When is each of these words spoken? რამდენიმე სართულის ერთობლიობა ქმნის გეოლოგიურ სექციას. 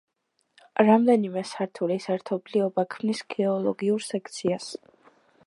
რამდენიმე 0.87 1.43
სართულის 1.49 2.07
ერთობლიობა 2.15 2.87
ქმნის 2.97 3.23
გეოლოგიურ 3.37 4.07
სექციას. 4.09 4.73